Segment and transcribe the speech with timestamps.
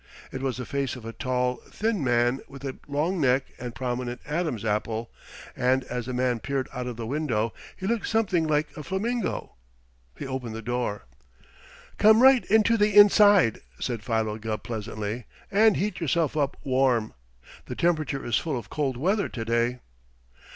[0.31, 4.19] It was the face of a tall, thin man with a long neck and prominent
[4.25, 5.11] Adam's apple,
[5.55, 9.51] and as the man peered out of the window he looked something like a flamingo.
[10.17, 11.05] He opened the door.
[11.99, 17.13] "Come right into the inside," said Philo Gubb pleasantly, "and heat yourself up warm.
[17.67, 19.81] The temperature is full of cold weather to day."